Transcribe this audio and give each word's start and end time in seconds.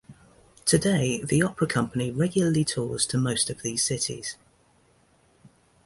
Today, 0.65 1.21
the 1.23 1.43
Opera 1.43 1.67
Company 1.67 2.09
regularly 2.09 2.65
tours 2.65 3.05
to 3.05 3.19
most 3.19 3.51
of 3.51 3.61
these 3.61 3.83
cities. 3.83 4.35